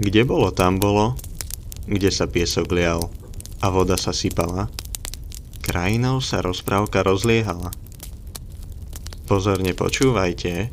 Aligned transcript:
Kde 0.00 0.24
bolo, 0.24 0.48
tam 0.48 0.80
bolo, 0.80 1.20
kde 1.84 2.08
sa 2.08 2.24
piesok 2.24 2.72
lial 2.72 3.12
a 3.60 3.68
voda 3.68 4.00
sa 4.00 4.16
sypala, 4.16 4.72
krajinou 5.60 6.24
sa 6.24 6.40
rozprávka 6.40 7.04
rozliehala. 7.04 7.68
Pozorne 9.28 9.76
počúvajte, 9.76 10.72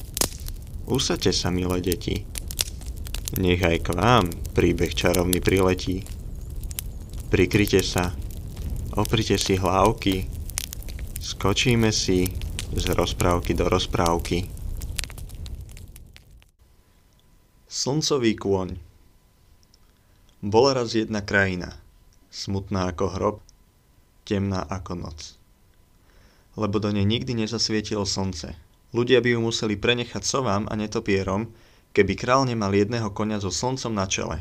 usadte 0.88 1.36
sa, 1.36 1.52
milé 1.52 1.84
deti. 1.84 2.24
Nech 3.36 3.60
aj 3.60 3.78
k 3.84 3.90
vám 3.94 4.26
príbeh 4.56 4.96
čarovný 4.96 5.44
priletí. 5.44 6.08
Prikryte 7.28 7.84
sa, 7.86 8.16
oprite 8.98 9.38
si 9.38 9.60
hlávky, 9.60 10.26
skočíme 11.22 11.94
si 11.94 12.32
z 12.74 12.86
rozprávky 12.96 13.54
do 13.54 13.70
rozprávky. 13.70 14.50
Slncový 17.70 18.34
kôň 18.34 18.89
Bola 20.40 20.72
raz 20.72 20.96
jedna 20.96 21.20
krajina, 21.20 21.76
smutná 22.32 22.88
ako 22.96 23.06
hrob, 23.12 23.38
temná 24.24 24.64
ako 24.64 24.96
noc. 24.96 25.36
Lebo 26.56 26.80
do 26.80 26.96
nej 26.96 27.04
nikdy 27.04 27.36
nezasvietilo 27.36 28.08
slnce. 28.08 28.56
Ľudia 28.96 29.20
by 29.20 29.36
ju 29.36 29.40
museli 29.44 29.76
prenechať 29.76 30.24
sovám 30.24 30.64
a 30.72 30.80
netopierom, 30.80 31.52
keby 31.92 32.16
král 32.16 32.48
nemal 32.48 32.72
jedného 32.72 33.12
konia 33.12 33.44
so 33.44 33.52
slncom 33.52 33.92
na 33.92 34.08
čele. 34.08 34.40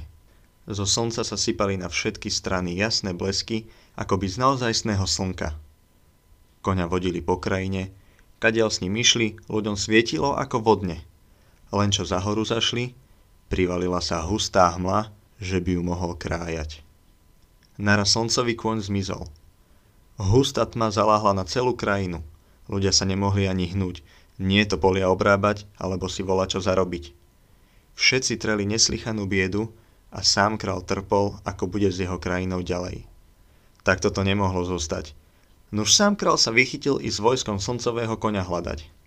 Zo 0.70 0.86
slnca 0.86 1.26
sa 1.26 1.34
sypali 1.34 1.74
na 1.74 1.90
všetky 1.90 2.30
strany 2.30 2.78
jasné 2.78 3.10
blesky, 3.10 3.66
ako 3.98 4.22
by 4.22 4.26
z 4.30 4.38
naozajstného 4.38 5.02
slnka. 5.02 5.58
Koňa 6.62 6.86
vodili 6.86 7.18
po 7.26 7.42
krajine, 7.42 7.90
kadiaľ 8.38 8.70
s 8.70 8.86
ním 8.86 8.94
išli, 9.02 9.34
ľuďom 9.50 9.74
svietilo 9.74 10.38
ako 10.38 10.62
vodne. 10.62 11.02
Len 11.74 11.90
čo 11.90 12.06
za 12.06 12.22
horu 12.22 12.46
zašli, 12.46 12.94
Privalila 13.48 14.04
sa 14.04 14.20
hustá 14.28 14.68
hmla, 14.76 15.08
že 15.38 15.62
by 15.62 15.78
ju 15.78 15.82
mohol 15.82 16.14
krájať. 16.18 16.82
Naraz 17.78 18.14
slncový 18.14 18.58
kôň 18.58 18.82
zmizol. 18.82 19.30
Hustá 20.18 20.66
tma 20.66 20.90
zaláhla 20.90 21.30
na 21.30 21.46
celú 21.46 21.78
krajinu. 21.78 22.26
Ľudia 22.66 22.90
sa 22.90 23.06
nemohli 23.06 23.46
ani 23.46 23.70
hnúť, 23.70 24.02
nie 24.38 24.62
to 24.66 24.78
polia 24.78 25.10
obrábať, 25.10 25.66
alebo 25.78 26.10
si 26.10 26.26
volať 26.26 26.58
čo 26.58 26.60
zarobiť. 26.66 27.14
Všetci 27.98 28.38
treli 28.38 28.66
neslychanú 28.66 29.26
biedu 29.26 29.74
a 30.14 30.22
sám 30.22 30.58
král 30.58 30.82
trpol, 30.86 31.38
ako 31.42 31.66
bude 31.66 31.90
s 31.90 31.98
jeho 31.98 32.18
krajinou 32.18 32.62
ďalej. 32.62 33.06
Takto 33.82 34.14
to 34.14 34.22
nemohlo 34.22 34.62
zostať. 34.62 35.14
Nuž 35.74 35.94
sám 35.94 36.14
král 36.14 36.38
sa 36.38 36.54
vychytil 36.54 37.02
i 37.02 37.10
s 37.10 37.18
vojskom 37.18 37.58
slncového 37.58 38.14
koňa 38.14 38.46
hľadať. 38.46 38.97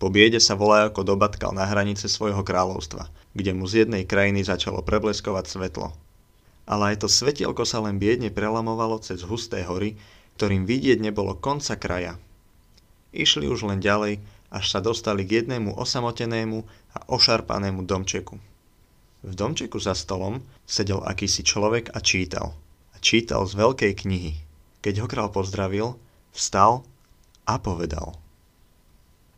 Po 0.00 0.08
biede 0.08 0.40
sa 0.40 0.56
volajako 0.56 1.04
dobatkal 1.04 1.52
na 1.52 1.68
hranice 1.68 2.08
svojho 2.08 2.40
kráľovstva, 2.40 3.12
kde 3.36 3.52
mu 3.52 3.68
z 3.68 3.84
jednej 3.84 4.08
krajiny 4.08 4.40
začalo 4.40 4.80
prebleskovať 4.80 5.44
svetlo. 5.44 5.92
Ale 6.64 6.96
aj 6.96 7.04
to 7.04 7.08
svetielko 7.12 7.68
sa 7.68 7.84
len 7.84 8.00
biedne 8.00 8.32
prelamovalo 8.32 8.96
cez 9.04 9.20
husté 9.28 9.60
hory, 9.60 10.00
ktorým 10.40 10.64
vidieť 10.64 11.04
nebolo 11.04 11.36
konca 11.36 11.76
kraja. 11.76 12.16
Išli 13.12 13.44
už 13.44 13.68
len 13.68 13.84
ďalej, 13.84 14.24
až 14.48 14.64
sa 14.72 14.80
dostali 14.80 15.28
k 15.28 15.44
jednému 15.44 15.76
osamotenému 15.76 16.64
a 16.96 16.98
ošarpanému 17.12 17.84
domčeku. 17.84 18.40
V 19.20 19.32
domčeku 19.36 19.76
za 19.76 19.92
stolom 19.92 20.40
sedel 20.64 21.04
akýsi 21.04 21.44
človek 21.44 21.92
a 21.92 22.00
čítal. 22.00 22.56
A 22.96 23.04
čítal 23.04 23.44
z 23.44 23.52
veľkej 23.52 23.92
knihy. 24.00 24.32
Keď 24.80 25.04
ho 25.04 25.06
král 25.12 25.28
pozdravil, 25.28 26.00
vstal 26.32 26.88
a 27.44 27.60
povedal– 27.60 28.16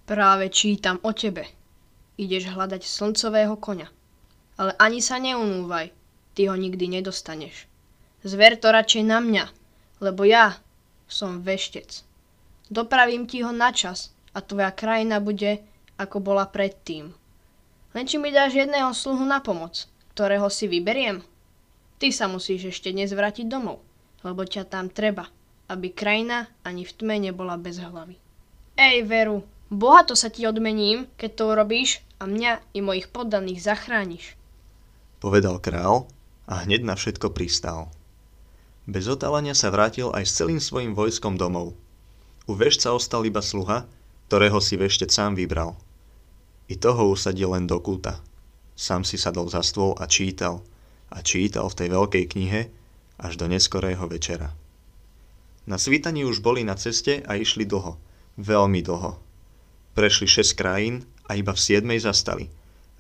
Práve 0.03 0.51
čítam 0.51 0.99
o 1.07 1.15
tebe. 1.15 1.47
Ideš 2.19 2.51
hľadať 2.51 2.83
slncového 2.83 3.55
koňa. 3.55 3.89
Ale 4.59 4.75
ani 4.77 4.99
sa 4.99 5.23
neunúvaj, 5.23 5.95
ty 6.35 6.51
ho 6.51 6.57
nikdy 6.59 7.01
nedostaneš. 7.01 7.71
Zver 8.27 8.59
to 8.59 8.71
radšej 8.71 9.03
na 9.07 9.19
mňa, 9.23 9.45
lebo 10.03 10.27
ja 10.27 10.59
som 11.07 11.43
veštec. 11.43 12.03
Dopravím 12.67 13.31
ti 13.31 13.47
ho 13.47 13.55
na 13.55 13.71
čas 13.71 14.11
a 14.35 14.43
tvoja 14.43 14.75
krajina 14.75 15.23
bude, 15.23 15.63
ako 16.01 16.19
bola 16.19 16.49
predtým. 16.49 17.15
Len 17.93 18.05
či 18.09 18.17
mi 18.17 18.33
dáš 18.33 18.57
jedného 18.57 18.91
sluhu 18.97 19.23
na 19.23 19.45
pomoc, 19.45 19.87
ktorého 20.17 20.49
si 20.49 20.67
vyberiem. 20.67 21.21
Ty 22.01 22.09
sa 22.11 22.27
musíš 22.27 22.75
ešte 22.75 22.91
dnes 22.91 23.13
vrátiť 23.13 23.47
domov, 23.47 23.79
lebo 24.25 24.43
ťa 24.43 24.67
tam 24.67 24.89
treba, 24.91 25.29
aby 25.69 25.93
krajina 25.93 26.49
ani 26.67 26.83
v 26.83 26.93
tme 26.97 27.17
nebola 27.21 27.55
bez 27.61 27.79
hlavy. 27.79 28.17
Ej, 28.75 29.05
Veru, 29.05 29.45
Bohato 29.73 30.13
sa 30.13 30.29
ti 30.29 30.45
odmením, 30.45 31.09
keď 31.17 31.31
to 31.33 31.43
urobíš 31.49 32.05
a 32.21 32.29
mňa 32.29 32.77
i 32.77 32.85
mojich 32.85 33.09
poddaných 33.09 33.65
zachrániš. 33.65 34.37
Povedal 35.17 35.57
král 35.65 36.05
a 36.45 36.61
hneď 36.69 36.85
na 36.85 36.93
všetko 36.93 37.33
pristal. 37.33 37.89
Bez 38.85 39.09
otálania 39.09 39.57
sa 39.57 39.73
vrátil 39.73 40.13
aj 40.13 40.29
s 40.29 40.37
celým 40.37 40.61
svojim 40.61 40.93
vojskom 40.93 41.41
domov. 41.41 41.73
U 42.45 42.53
vežca 42.53 42.93
ostal 42.93 43.25
iba 43.25 43.41
sluha, 43.41 43.89
ktorého 44.29 44.61
si 44.61 44.77
veštec 44.77 45.09
sám 45.09 45.41
vybral. 45.41 45.73
I 46.69 46.77
toho 46.77 47.09
usadil 47.09 47.57
len 47.57 47.65
do 47.65 47.81
kúta. 47.81 48.21
Sám 48.77 49.09
si 49.09 49.17
sadol 49.17 49.49
za 49.49 49.65
stôl 49.65 49.97
a 49.97 50.05
čítal. 50.05 50.61
A 51.09 51.25
čítal 51.25 51.73
v 51.73 51.79
tej 51.81 51.89
veľkej 51.97 52.25
knihe 52.29 52.61
až 53.17 53.41
do 53.41 53.49
neskorého 53.49 54.05
večera. 54.05 54.53
Na 55.65 55.81
svítaní 55.81 56.29
už 56.29 56.45
boli 56.45 56.61
na 56.61 56.77
ceste 56.77 57.25
a 57.25 57.41
išli 57.41 57.65
dlho. 57.65 57.97
Veľmi 58.37 58.85
dlho. 58.85 59.32
Prešli 59.93 60.25
6 60.25 60.57
krajín 60.57 61.05
a 61.29 61.37
iba 61.37 61.53
v 61.53 61.61
7 61.61 61.85
zastali. 62.01 62.49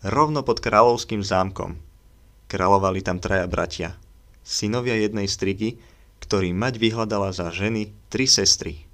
Rovno 0.04 0.44
pod 0.44 0.60
kráľovským 0.60 1.24
zámkom. 1.24 1.80
Kráľovali 2.52 3.00
tam 3.00 3.16
traja 3.16 3.48
bratia. 3.48 3.96
Synovia 4.44 5.00
jednej 5.00 5.24
strigy, 5.24 5.80
ktorý 6.20 6.52
mať 6.52 6.76
vyhľadala 6.76 7.32
za 7.32 7.48
ženy 7.48 7.96
tri 8.12 8.28
sestry. 8.28 8.84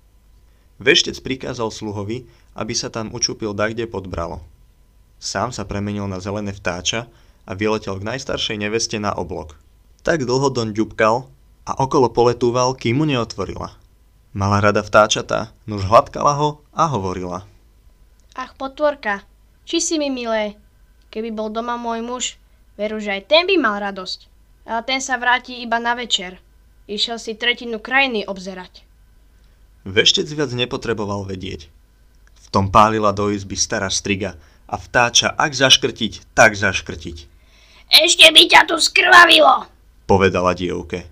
Veštec 0.79 1.19
prikázal 1.19 1.75
sluhovi, 1.75 2.23
aby 2.55 2.71
sa 2.71 2.87
tam 2.87 3.11
učupil 3.11 3.51
dakde 3.51 3.91
pod 3.91 4.07
bralo. 4.07 4.47
Sám 5.19 5.51
sa 5.51 5.67
premenil 5.67 6.07
na 6.07 6.23
zelené 6.23 6.55
vtáča 6.55 7.11
a 7.51 7.53
vyletel 7.59 7.99
k 7.99 8.15
najstaršej 8.15 8.63
neveste 8.63 9.03
na 9.03 9.11
oblok. 9.11 9.59
Tak 10.07 10.23
dlho 10.23 10.55
doň 10.55 10.71
ďubkal 10.71 11.27
a 11.67 11.73
okolo 11.83 12.15
poletúval, 12.15 12.79
kým 12.79 13.03
mu 13.03 13.11
neotvorila. 13.11 13.75
Mala 14.31 14.63
rada 14.63 14.87
vtáčatá, 14.87 15.51
nuž 15.67 15.83
hladkala 15.83 16.39
ho 16.39 16.63
a 16.71 16.87
hovorila– 16.87 17.43
Ach, 18.39 18.55
potvorka, 18.55 19.27
či 19.67 19.83
si 19.83 19.99
mi 19.99 20.15
milé. 20.15 20.55
Keby 21.11 21.35
bol 21.35 21.51
doma 21.51 21.75
môj 21.75 22.07
muž, 22.07 22.25
veru, 22.79 23.03
že 23.03 23.19
aj 23.19 23.27
ten 23.27 23.51
by 23.51 23.59
mal 23.59 23.83
radosť. 23.83 24.31
Ale 24.63 24.87
ten 24.87 25.03
sa 25.03 25.19
vráti 25.19 25.59
iba 25.59 25.83
na 25.83 25.99
večer. 25.99 26.39
Išiel 26.87 27.19
si 27.19 27.35
tretinu 27.35 27.83
krajiny 27.83 28.31
obzerať. 28.31 28.87
Veštec 29.83 30.31
viac 30.31 30.55
nepotreboval 30.55 31.27
vedieť. 31.27 31.67
V 32.39 32.49
tom 32.55 32.71
pálila 32.71 33.11
do 33.11 33.27
izby 33.35 33.59
stará 33.59 33.91
striga 33.91 34.39
a 34.71 34.79
vtáča 34.79 35.35
ak 35.35 35.59
zaškrtiť, 35.59 36.31
tak 36.39 36.55
zaškrtiť. 36.55 37.19
Ešte 37.91 38.27
by 38.31 38.43
ťa 38.47 38.71
tu 38.71 38.79
skrvavilo, 38.79 39.67
povedala 40.07 40.55
dievke. 40.55 41.11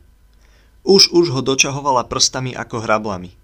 Už 0.86 1.10
už 1.10 1.34
ho 1.34 1.42
dočahovala 1.42 2.06
prstami 2.06 2.54
ako 2.54 2.86
hrablami. 2.86 3.34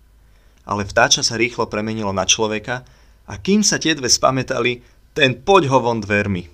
Ale 0.62 0.87
vtáča 0.87 1.26
sa 1.26 1.34
rýchlo 1.34 1.66
premenilo 1.66 2.15
na 2.15 2.22
človeka 2.22 2.87
a 3.32 3.41
kým 3.41 3.65
sa 3.65 3.81
tie 3.81 3.97
dve 3.97 4.12
spametali, 4.12 4.84
ten 5.16 5.41
poď 5.41 5.72
ho 5.72 5.81
von 5.81 6.04
dvermi. 6.04 6.44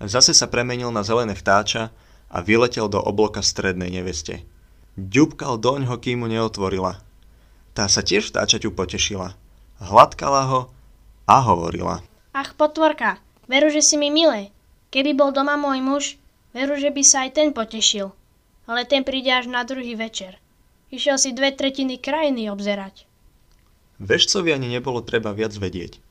Zase 0.00 0.32
sa 0.32 0.48
premenil 0.48 0.88
na 0.88 1.04
zelené 1.04 1.36
vtáča 1.36 1.92
a 2.32 2.40
vyletel 2.40 2.88
do 2.88 2.96
obloka 2.96 3.44
strednej 3.44 3.92
neveste. 3.92 4.40
Ďubkal 4.96 5.60
doňho, 5.60 6.00
kým 6.00 6.24
mu 6.24 6.26
neotvorila. 6.32 6.96
Tá 7.76 7.92
sa 7.92 8.00
tiež 8.00 8.32
vtáčaťu 8.32 8.72
potešila. 8.72 9.36
Hladkala 9.84 10.42
ho 10.48 10.60
a 11.28 11.36
hovorila. 11.44 12.00
Ach, 12.32 12.56
potvorka, 12.56 13.20
veru, 13.44 13.68
že 13.68 13.84
si 13.84 14.00
mi 14.00 14.08
milé. 14.08 14.48
Keby 14.92 15.12
bol 15.12 15.30
doma 15.32 15.60
môj 15.60 15.78
muž, 15.84 16.04
veru, 16.56 16.76
že 16.80 16.88
by 16.88 17.02
sa 17.04 17.28
aj 17.28 17.30
ten 17.36 17.48
potešil. 17.52 18.12
Ale 18.64 18.88
ten 18.88 19.04
príde 19.04 19.28
až 19.28 19.48
na 19.48 19.64
druhý 19.64 19.92
večer. 19.92 20.40
Išiel 20.92 21.16
si 21.20 21.36
dve 21.36 21.52
tretiny 21.52 22.00
krajiny 22.00 22.48
obzerať. 22.52 23.11
Vešcovi 24.02 24.50
ani 24.50 24.66
nebolo 24.66 24.98
treba 25.06 25.30
viac 25.30 25.54
vedieť. 25.54 26.02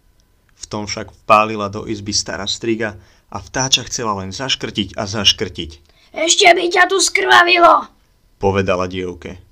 V 0.56 0.64
tom 0.72 0.88
však 0.88 1.12
vpálila 1.12 1.68
do 1.68 1.84
izby 1.84 2.16
stará 2.16 2.48
striga 2.48 2.96
a 3.28 3.44
vtáča 3.44 3.84
chcela 3.92 4.16
len 4.24 4.32
zaškrtiť 4.32 4.96
a 4.96 5.04
zaškrtiť. 5.04 5.72
Ešte 6.16 6.48
by 6.56 6.66
ťa 6.72 6.84
tu 6.88 7.04
skrvavilo, 7.04 7.92
povedala 8.40 8.88
dievke. 8.88 9.44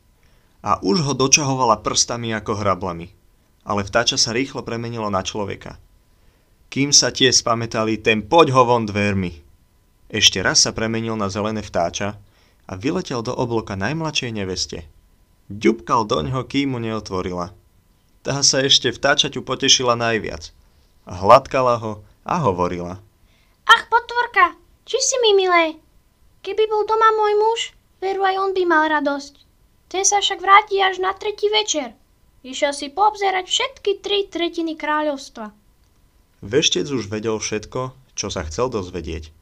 A 0.64 0.80
už 0.80 1.04
ho 1.04 1.14
dočahovala 1.16 1.84
prstami 1.84 2.32
ako 2.36 2.60
hrablami. 2.60 3.12
Ale 3.68 3.84
vtáča 3.84 4.16
sa 4.16 4.32
rýchlo 4.32 4.64
premenilo 4.64 5.08
na 5.12 5.24
človeka. 5.24 5.76
Kým 6.72 6.96
sa 6.96 7.12
tie 7.12 7.32
spametali, 7.32 8.00
ten 8.00 8.24
poď 8.24 8.56
ho 8.56 8.64
von 8.64 8.84
dvermi. 8.88 9.36
Ešte 10.10 10.40
raz 10.40 10.64
sa 10.64 10.72
premenil 10.72 11.16
na 11.20 11.28
zelené 11.28 11.64
vtáča 11.64 12.16
a 12.66 12.74
vyletel 12.76 13.24
do 13.24 13.36
obloka 13.36 13.76
najmladšej 13.76 14.32
neveste. 14.32 14.80
Ďubkal 15.48 16.08
doňho, 16.08 16.44
kým 16.48 16.76
mu 16.76 16.80
neotvorila– 16.80 17.52
tá 18.26 18.44
sa 18.44 18.60
ešte 18.64 18.92
vtáčaťu 18.92 19.44
potešila 19.44 19.96
najviac. 19.96 20.52
Hladkala 21.08 21.76
ho 21.80 21.94
a 22.28 22.36
hovorila. 22.44 23.00
Ach, 23.66 23.84
potvorka, 23.88 24.60
či 24.84 25.00
si 25.00 25.16
mi 25.24 25.34
milé? 25.38 25.80
Keby 26.44 26.64
bol 26.68 26.84
doma 26.84 27.10
môj 27.16 27.34
muž, 27.40 27.60
veru 28.04 28.24
aj 28.24 28.36
on 28.40 28.52
by 28.56 28.64
mal 28.68 28.86
radosť. 28.88 29.34
Ten 29.90 30.04
sa 30.06 30.22
však 30.22 30.40
vráti 30.40 30.78
až 30.80 31.02
na 31.02 31.16
tretí 31.18 31.50
večer. 31.50 31.98
Išiel 32.46 32.72
si 32.72 32.88
poobzerať 32.88 33.46
všetky 33.50 33.92
tri 34.00 34.30
tretiny 34.30 34.80
kráľovstva. 34.80 35.52
Veštec 36.40 36.88
už 36.88 37.12
vedel 37.12 37.36
všetko, 37.36 37.92
čo 38.16 38.28
sa 38.32 38.48
chcel 38.48 38.72
dozvedieť. 38.72 39.36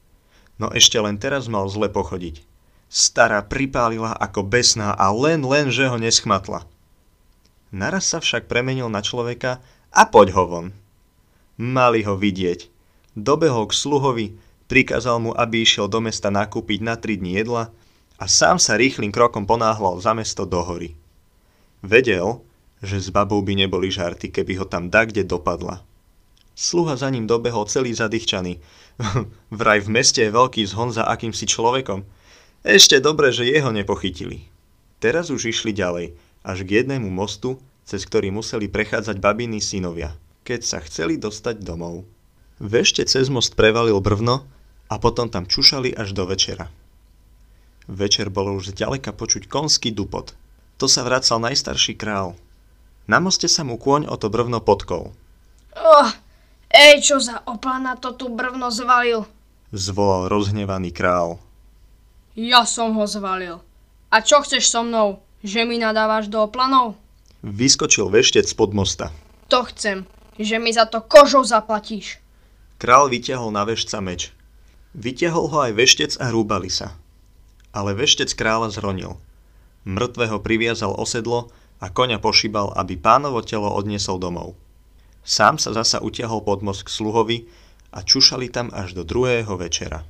No 0.58 0.74
ešte 0.74 0.98
len 0.98 1.22
teraz 1.22 1.46
mal 1.46 1.70
zle 1.70 1.94
pochodiť. 1.94 2.42
Stará 2.90 3.46
pripálila 3.46 4.16
ako 4.18 4.48
besná 4.48 4.96
a 4.98 5.14
len 5.14 5.46
len, 5.46 5.70
že 5.70 5.86
ho 5.86 6.00
neschmatla. 6.02 6.66
Naraz 7.74 8.08
sa 8.12 8.24
však 8.24 8.48
premenil 8.48 8.88
na 8.88 9.04
človeka 9.04 9.60
a 9.92 10.08
poď 10.08 10.32
ho 10.36 10.44
von. 10.48 10.68
Mali 11.60 12.06
ho 12.08 12.16
vidieť. 12.16 12.70
Dobehol 13.18 13.68
k 13.68 13.74
sluhovi, 13.74 14.28
prikázal 14.70 15.18
mu, 15.20 15.32
aby 15.34 15.66
išiel 15.66 15.90
do 15.90 16.00
mesta 16.00 16.30
nakúpiť 16.30 16.80
na 16.86 16.96
tri 16.96 17.18
dni 17.18 17.44
jedla 17.44 17.74
a 18.22 18.26
sám 18.30 18.62
sa 18.62 18.78
rýchlým 18.78 19.10
krokom 19.10 19.50
ponáhľal 19.50 20.00
za 20.00 20.14
mesto 20.14 20.46
do 20.46 20.62
hory. 20.62 20.94
Vedel, 21.82 22.46
že 22.82 23.02
s 23.02 23.10
babou 23.10 23.42
by 23.42 23.58
neboli 23.58 23.90
žarty, 23.90 24.30
keby 24.30 24.62
ho 24.62 24.66
tam 24.70 24.94
dakde 24.94 25.26
dopadla. 25.26 25.82
Sluha 26.58 26.98
za 26.98 27.10
ním 27.14 27.30
dobehol 27.30 27.70
celý 27.70 27.94
zadýchčaný. 27.94 28.58
Vraj 29.62 29.86
v 29.86 29.90
meste 29.94 30.26
je 30.26 30.34
veľký 30.34 30.66
zhon 30.66 30.90
za 30.90 31.06
akýmsi 31.06 31.46
človekom. 31.46 32.02
Ešte 32.66 32.98
dobre, 32.98 33.30
že 33.30 33.46
jeho 33.46 33.70
nepochytili. 33.70 34.50
Teraz 34.98 35.30
už 35.30 35.54
išli 35.54 35.78
ďalej, 35.78 36.18
až 36.48 36.64
k 36.64 36.80
jednému 36.80 37.12
mostu, 37.12 37.60
cez 37.84 38.08
ktorý 38.08 38.32
museli 38.32 38.72
prechádzať 38.72 39.20
babiny 39.20 39.60
synovia, 39.60 40.16
keď 40.48 40.64
sa 40.64 40.80
chceli 40.80 41.20
dostať 41.20 41.60
domov. 41.60 42.08
Vešte 42.64 43.04
cez 43.04 43.28
most 43.28 43.60
prevalil 43.60 44.00
brvno 44.00 44.48
a 44.88 44.96
potom 44.96 45.28
tam 45.28 45.44
čušali 45.44 45.92
až 45.92 46.16
do 46.16 46.24
večera. 46.24 46.72
Večer 47.92 48.32
bolo 48.32 48.56
už 48.56 48.72
zďaleka 48.72 49.12
počuť 49.12 49.52
konský 49.52 49.92
dupot. 49.92 50.32
To 50.80 50.88
sa 50.88 51.04
vracal 51.04 51.44
najstarší 51.44 52.00
král. 52.00 52.40
Na 53.08 53.20
moste 53.24 53.48
sa 53.48 53.64
mu 53.64 53.80
kôň 53.80 54.08
o 54.08 54.16
to 54.20 54.28
brvno 54.32 54.60
potkol. 54.60 55.16
Oh, 55.76 56.10
ej, 56.72 57.00
čo 57.04 57.20
za 57.24 57.44
oplana 57.48 57.96
to 57.96 58.16
tu 58.16 58.28
brvno 58.28 58.68
zvalil. 58.72 59.24
Zvolal 59.72 60.28
rozhnevaný 60.32 60.92
král. 60.92 61.40
Ja 62.36 62.68
som 62.68 62.96
ho 62.96 63.08
zvalil. 63.08 63.64
A 64.12 64.24
čo 64.24 64.44
chceš 64.44 64.68
so 64.68 64.84
mnou? 64.84 65.24
Že 65.46 65.70
mi 65.70 65.78
nadávaš 65.78 66.30
do 66.34 66.42
oplanov? 66.42 66.98
Vyskočil 67.46 68.10
veštec 68.10 68.50
spod 68.50 68.74
mosta. 68.74 69.14
To 69.54 69.62
chcem, 69.70 70.10
že 70.42 70.58
mi 70.58 70.74
za 70.74 70.90
to 70.90 71.06
kožou 71.06 71.46
zaplatíš. 71.46 72.18
Král 72.82 73.10
vyťahol 73.10 73.54
na 73.54 73.66
veštca 73.66 74.02
meč. 74.02 74.34
Vyťahol 74.98 75.46
ho 75.50 75.58
aj 75.70 75.74
veštec 75.78 76.12
a 76.18 76.34
rúbali 76.34 76.74
sa. 76.74 76.98
Ale 77.70 77.94
veštec 77.94 78.34
kráľa 78.34 78.74
zronil. 78.74 79.22
Mŕtvého 79.86 80.42
priviazal 80.42 80.98
osedlo 80.98 81.54
a 81.78 81.94
koňa 81.94 82.18
pošíbal, 82.18 82.74
aby 82.74 82.98
pánovo 82.98 83.46
telo 83.46 83.70
odniesol 83.70 84.18
domov. 84.18 84.58
Sám 85.22 85.62
sa 85.62 85.72
zasa 85.72 86.02
utiahol 86.02 86.42
pod 86.42 86.66
most 86.66 86.88
k 86.88 86.94
sluhovi 86.94 87.38
a 87.94 88.02
čušali 88.02 88.50
tam 88.50 88.74
až 88.74 88.98
do 88.98 89.06
druhého 89.06 89.54
večera. 89.56 90.02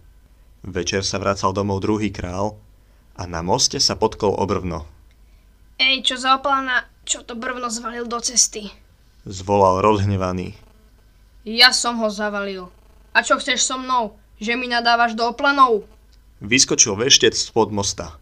Večer 0.63 1.03
sa 1.03 1.19
vracal 1.19 1.51
domov 1.51 1.83
druhý 1.83 2.09
král 2.09 2.55
a 3.19 3.27
na 3.27 3.43
moste 3.43 3.77
sa 3.77 3.99
potkol 3.99 4.33
obrvno. 4.33 4.96
Ej, 5.77 6.09
čo 6.09 6.15
za 6.17 6.41
oplana, 6.41 6.89
čo 7.05 7.21
to 7.21 7.37
brvno 7.37 7.69
zvalil 7.69 8.09
do 8.09 8.17
cesty? 8.17 8.73
Zvolal 9.29 9.85
rozhnevaný. 9.85 10.57
Ja 11.45 11.69
som 11.69 12.01
ho 12.01 12.09
zavalil. 12.09 12.73
A 13.13 13.21
čo 13.21 13.37
chceš 13.37 13.61
so 13.61 13.77
mnou? 13.77 14.17
Že 14.41 14.57
mi 14.57 14.65
nadávaš 14.65 15.13
do 15.13 15.29
oplanov? 15.29 15.85
Vyskočil 16.41 16.97
veštec 16.97 17.37
spod 17.37 17.69
mosta. 17.69 18.17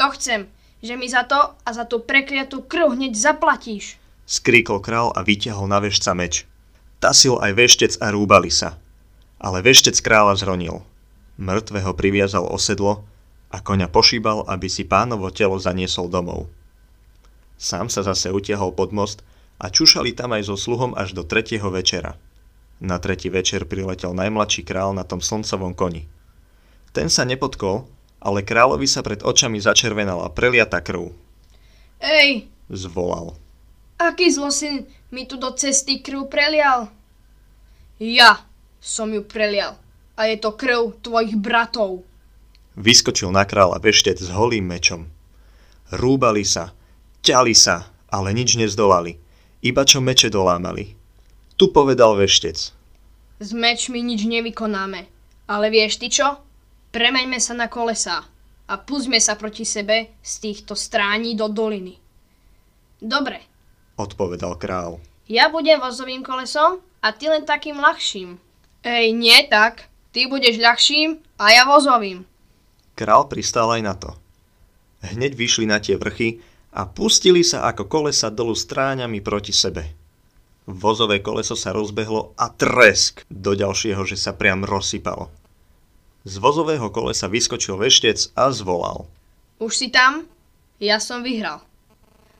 To 0.00 0.08
chcem, 0.16 0.48
že 0.80 0.96
mi 0.96 1.04
za 1.04 1.28
to 1.28 1.52
a 1.52 1.68
za 1.76 1.84
tú 1.84 2.00
prekliatú 2.00 2.64
krv 2.64 2.96
hneď 2.96 3.12
zaplatíš. 3.12 4.00
Skríkol 4.24 4.80
král 4.80 5.12
a 5.12 5.20
vyťahol 5.20 5.68
na 5.68 5.84
veštca 5.84 6.16
meč. 6.16 6.48
Tasil 6.96 7.36
aj 7.36 7.60
veštec 7.60 7.92
a 8.00 8.08
rúbali 8.08 8.48
sa. 8.48 8.80
Ale 9.36 9.60
veštec 9.60 10.00
kráľa 10.00 10.40
zronil. 10.40 10.80
Mŕtvého 11.36 11.92
priviazal 11.92 12.48
osedlo 12.48 13.04
a 13.52 13.60
koňa 13.60 13.92
pošíbal, 13.92 14.48
aby 14.48 14.68
si 14.72 14.88
pánovo 14.88 15.28
telo 15.28 15.60
zaniesol 15.60 16.08
domov. 16.08 16.48
Sám 17.60 17.92
sa 17.92 18.00
zase 18.00 18.32
utiahol 18.32 18.72
pod 18.72 18.96
most 18.96 19.20
a 19.60 19.68
čušali 19.68 20.16
tam 20.16 20.32
aj 20.32 20.48
so 20.48 20.56
sluhom 20.56 20.96
až 20.96 21.12
do 21.12 21.28
tretieho 21.28 21.68
večera. 21.68 22.16
Na 22.80 22.96
tretí 22.96 23.28
večer 23.28 23.68
priletel 23.68 24.16
najmladší 24.16 24.64
král 24.64 24.96
na 24.96 25.04
tom 25.04 25.20
slncovom 25.20 25.76
koni. 25.76 26.08
Ten 26.96 27.12
sa 27.12 27.28
nepotkol, 27.28 27.84
ale 28.24 28.40
kráľovi 28.40 28.88
sa 28.88 29.04
pred 29.04 29.20
očami 29.20 29.60
začervenala 29.60 30.32
preliata 30.32 30.80
krv. 30.80 31.12
Ej, 32.00 32.48
Zvolal. 32.72 33.36
aký 34.00 34.32
zlosin 34.32 34.88
mi 35.12 35.28
tu 35.28 35.36
do 35.36 35.52
cesty 35.52 36.00
krv 36.00 36.32
prelial? 36.32 36.88
Ja 38.00 38.40
som 38.80 39.12
ju 39.12 39.20
prelial. 39.20 39.76
A 40.16 40.32
je 40.32 40.40
to 40.40 40.56
krv 40.56 40.96
tvojich 41.04 41.36
bratov. 41.36 42.00
Vyskočil 42.80 43.28
na 43.28 43.44
kráľa 43.44 43.76
veštec 43.84 44.16
s 44.16 44.32
holým 44.32 44.64
mečom. 44.64 45.12
Rúbali 45.92 46.48
sa, 46.48 46.72
ťali 47.22 47.54
sa, 47.54 47.88
ale 48.08 48.32
nič 48.32 48.56
nezdolali. 48.56 49.16
Iba 49.60 49.84
čo 49.84 50.00
meče 50.00 50.32
dolámali. 50.32 50.96
Tu 51.56 51.68
povedal 51.68 52.16
veštec. 52.16 52.58
S 53.40 53.50
mečmi 53.52 54.00
nič 54.00 54.24
nevykonáme. 54.24 55.04
Ale 55.48 55.66
vieš 55.68 56.00
ty 56.00 56.08
čo? 56.08 56.40
Premeňme 56.90 57.36
sa 57.38 57.52
na 57.52 57.68
kolesá 57.68 58.24
a 58.70 58.74
púsme 58.78 59.18
sa 59.20 59.34
proti 59.34 59.66
sebe 59.66 60.14
z 60.22 60.32
týchto 60.38 60.74
strání 60.76 61.34
do 61.36 61.48
doliny. 61.48 61.98
Dobre, 63.02 63.40
Odpovedal 63.96 64.56
král. 64.56 65.00
ja 65.28 65.48
budem 65.52 65.76
vozovým 65.80 66.24
kolesom 66.24 66.80
a 67.04 67.12
ty 67.12 67.28
len 67.28 67.44
takým 67.44 67.76
ľahším. 67.76 68.40
Ej, 68.80 69.12
nie 69.12 69.36
tak. 69.48 69.88
Ty 70.10 70.26
budeš 70.26 70.56
ľahším 70.58 71.20
a 71.38 71.44
ja 71.52 71.62
vozovým. 71.68 72.24
Král 72.96 73.28
pristal 73.28 73.70
aj 73.76 73.82
na 73.84 73.94
to. 73.94 74.10
Hneď 75.04 75.32
vyšli 75.36 75.64
na 75.68 75.78
tie 75.80 75.96
vrchy 75.96 76.40
a 76.70 76.86
pustili 76.86 77.42
sa 77.42 77.66
ako 77.66 77.90
kolesa 77.90 78.30
dolu 78.30 78.54
stráňami 78.54 79.18
proti 79.18 79.50
sebe. 79.50 79.98
Vozové 80.70 81.18
koleso 81.18 81.58
sa 81.58 81.74
rozbehlo 81.74 82.36
a 82.38 82.46
tresk 82.54 83.26
do 83.26 83.58
ďalšieho, 83.58 84.06
že 84.06 84.14
sa 84.14 84.36
priam 84.36 84.62
rozsypalo. 84.62 85.32
Z 86.22 86.38
vozového 86.38 86.92
kolesa 86.92 87.26
vyskočil 87.26 87.80
veštec 87.80 88.36
a 88.38 88.52
zvolal. 88.54 89.08
Už 89.58 89.72
si 89.74 89.88
tam? 89.90 90.28
Ja 90.78 91.00
som 91.02 91.26
vyhral. 91.26 91.64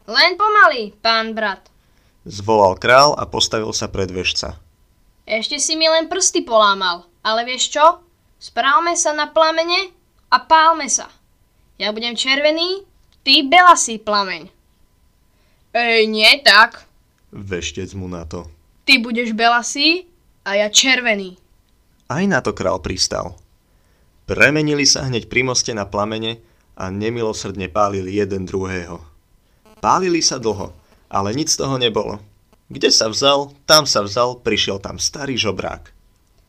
Len 0.07 0.39
pomaly, 0.39 0.95
pán 1.01 1.35
brat. 1.35 1.67
Zvolal 2.29 2.77
král 2.77 3.17
a 3.17 3.25
postavil 3.25 3.73
sa 3.73 3.89
pred 3.89 4.13
veštca. 4.13 4.61
Ešte 5.25 5.57
si 5.57 5.75
mi 5.75 5.89
len 5.89 6.11
prsty 6.11 6.45
polámal, 6.45 7.09
ale 7.25 7.49
vieš 7.49 7.73
čo? 7.73 8.03
Správme 8.41 8.97
sa 8.97 9.17
na 9.17 9.33
plamene 9.33 9.93
a 10.29 10.37
pálme 10.45 10.89
sa. 10.89 11.09
Ja 11.81 11.93
budem 11.97 12.13
červený, 12.13 12.85
ty 13.23 13.47
belasý 13.47 14.01
plameň. 14.01 14.49
Ej, 15.71 16.11
nie 16.11 16.33
tak. 16.43 16.83
Veštec 17.31 17.95
mu 17.95 18.11
na 18.11 18.27
to. 18.27 18.51
Ty 18.83 18.99
budeš 18.99 19.31
belasý 19.37 20.11
a 20.43 20.59
ja 20.59 20.67
červený. 20.67 21.39
Aj 22.11 22.27
na 22.27 22.43
to 22.43 22.51
král 22.51 22.83
pristal. 22.83 23.39
Premenili 24.27 24.83
sa 24.83 25.07
hneď 25.07 25.31
pri 25.31 25.47
moste 25.47 25.71
na 25.71 25.87
plamene 25.87 26.43
a 26.75 26.91
nemilosrdne 26.91 27.71
pálili 27.71 28.19
jeden 28.19 28.47
druhého. 28.47 28.99
Pálili 29.79 30.19
sa 30.23 30.43
dlho, 30.43 30.75
ale 31.07 31.31
nič 31.35 31.55
z 31.55 31.63
toho 31.63 31.79
nebolo. 31.79 32.19
Kde 32.71 32.91
sa 32.91 33.11
vzal, 33.11 33.55
tam 33.67 33.87
sa 33.87 34.03
vzal, 34.03 34.43
prišiel 34.43 34.79
tam 34.83 34.99
starý 34.99 35.35
žobrák. 35.35 35.91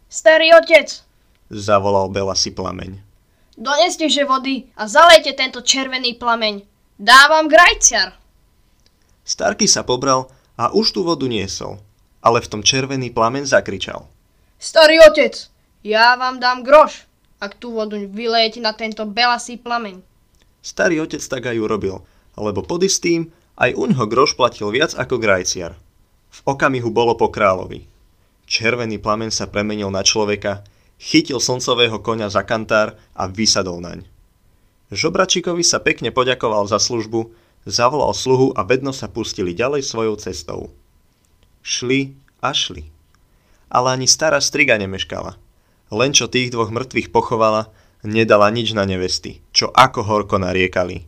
Starý 0.09 0.53
otec, 0.53 1.01
Zavolal 1.51 2.07
Belasi 2.07 2.55
plameň. 2.55 3.10
Doneste 3.61 4.09
že 4.09 4.25
vody 4.25 4.65
a 4.73 4.89
zalejte 4.89 5.37
tento 5.37 5.61
červený 5.61 6.17
plameň. 6.17 6.65
Dávam 6.97 7.45
grajciar. 7.45 8.17
Starky 9.21 9.69
sa 9.69 9.85
pobral 9.85 10.33
a 10.57 10.73
už 10.73 10.97
tú 10.97 11.05
vodu 11.05 11.29
niesol, 11.29 11.77
ale 12.25 12.41
v 12.41 12.49
tom 12.49 12.61
červený 12.65 13.13
plameň 13.13 13.45
zakričal. 13.45 14.09
Starý 14.57 15.01
otec, 15.05 15.49
ja 15.85 16.17
vám 16.17 16.41
dám 16.41 16.65
groš, 16.65 17.05
ak 17.41 17.57
tú 17.57 17.73
vodu 17.77 17.97
vylejete 17.97 18.61
na 18.61 18.73
tento 18.73 19.05
belasý 19.05 19.57
plameň. 19.57 20.01
Starý 20.61 21.01
otec 21.01 21.21
tak 21.21 21.49
aj 21.49 21.57
urobil, 21.57 22.05
lebo 22.37 22.61
pod 22.61 22.81
istým 22.85 23.33
aj 23.57 23.77
uňho 23.77 24.05
groš 24.09 24.37
platil 24.37 24.69
viac 24.69 24.93
ako 24.93 25.17
grajciar. 25.17 25.77
V 26.31 26.39
okamihu 26.45 26.93
bolo 26.93 27.17
po 27.17 27.33
kráľovi. 27.33 27.85
Červený 28.45 29.01
plamen 29.01 29.33
sa 29.33 29.49
premenil 29.49 29.89
na 29.89 30.05
človeka, 30.05 30.61
chytil 31.01 31.41
slncového 31.41 31.97
koňa 31.97 32.29
za 32.29 32.45
kantár 32.45 32.93
a 33.17 33.25
vysadol 33.25 33.81
naň. 33.81 34.05
Žobračikovi 34.93 35.65
sa 35.65 35.81
pekne 35.81 36.13
poďakoval 36.13 36.69
za 36.69 36.77
službu, 36.77 37.33
zavolal 37.65 38.13
sluhu 38.13 38.53
a 38.53 38.61
vedno 38.61 38.93
sa 38.93 39.09
pustili 39.09 39.57
ďalej 39.57 39.81
svojou 39.81 40.21
cestou. 40.21 40.69
Šli 41.65 42.13
a 42.45 42.53
šli. 42.53 42.85
Ale 43.73 43.97
ani 43.97 44.05
stará 44.05 44.37
striga 44.37 44.77
nemeškala. 44.77 45.41
Len 45.89 46.13
čo 46.13 46.29
tých 46.29 46.53
dvoch 46.53 46.69
mŕtvych 46.69 47.09
pochovala, 47.09 47.73
Nedala 48.01 48.49
nič 48.49 48.73
na 48.73 48.81
nevesty, 48.81 49.45
čo 49.53 49.69
ako 49.69 50.01
horko 50.01 50.41
nariekali. 50.41 51.05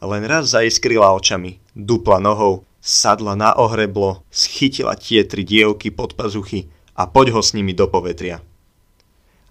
Len 0.00 0.22
raz 0.24 0.56
zaiskrila 0.56 1.12
očami, 1.12 1.60
dupla 1.76 2.16
nohou, 2.16 2.64
sadla 2.80 3.36
na 3.36 3.52
ohreblo, 3.52 4.24
schytila 4.32 4.96
tie 4.96 5.28
tri 5.28 5.44
dievky 5.44 5.92
pod 5.92 6.16
pazuchy 6.16 6.72
a 6.96 7.04
poď 7.04 7.36
ho 7.36 7.44
s 7.44 7.52
nimi 7.52 7.76
do 7.76 7.92
povetria. 7.92 8.40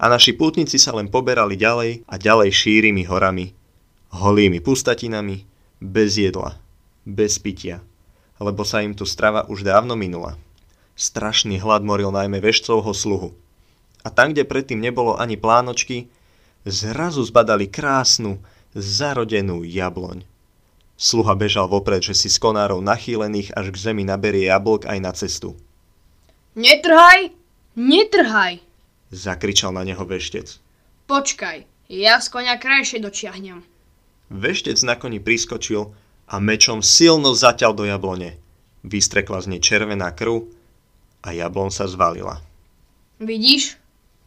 A 0.04 0.12
naši 0.12 0.36
pútnici 0.36 0.76
sa 0.76 0.92
len 0.92 1.08
poberali 1.08 1.56
ďalej 1.56 2.04
a 2.12 2.20
ďalej 2.20 2.52
šírimi 2.52 3.08
horami, 3.08 3.56
holými 4.12 4.60
pustatinami, 4.60 5.48
bez 5.80 6.20
jedla, 6.20 6.60
bez 7.08 7.40
pitia, 7.40 7.80
lebo 8.36 8.68
sa 8.68 8.84
im 8.84 8.92
tu 8.92 9.08
strava 9.08 9.48
už 9.48 9.64
dávno 9.64 9.96
minula. 9.96 10.36
Strašný 11.00 11.64
hlad 11.64 11.88
moril 11.88 12.12
najmä 12.12 12.44
vešcovho 12.44 12.92
sluhu. 12.92 13.32
A 14.04 14.12
tam, 14.12 14.36
kde 14.36 14.44
predtým 14.44 14.84
nebolo 14.84 15.16
ani 15.16 15.40
plánočky, 15.40 16.12
zrazu 16.68 17.24
zbadali 17.24 17.72
krásnu, 17.72 18.44
zarodenú 18.76 19.64
jabloň. 19.64 20.28
Sluha 21.00 21.32
bežal 21.32 21.72
vopred, 21.72 22.04
že 22.04 22.12
si 22.12 22.28
z 22.28 22.44
konárov 22.44 22.84
nachýlených 22.84 23.56
až 23.56 23.72
k 23.72 23.80
zemi 23.80 24.04
naberie 24.04 24.52
jablok 24.52 24.84
aj 24.84 25.00
na 25.00 25.16
cestu. 25.16 25.56
Netrhaj! 26.60 27.32
Netrhaj! 27.80 28.73
Zakričal 29.14 29.78
na 29.78 29.86
neho 29.86 30.02
veštec. 30.02 30.58
Počkaj, 31.06 31.70
ja 31.94 32.18
z 32.18 32.28
konia 32.34 32.58
krajšie 32.58 32.98
dočiahnem. 32.98 33.62
Veštec 34.34 34.82
na 34.82 34.98
koni 34.98 35.22
priskočil 35.22 35.94
a 36.26 36.36
mečom 36.42 36.82
silno 36.82 37.38
zaťal 37.38 37.78
do 37.78 37.86
jablone. 37.86 38.42
Vystrekla 38.82 39.46
z 39.46 39.54
nej 39.54 39.62
červená 39.62 40.10
krv 40.18 40.50
a 41.22 41.30
jablon 41.30 41.70
sa 41.70 41.86
zvalila. 41.86 42.42
Vidíš? 43.22 43.78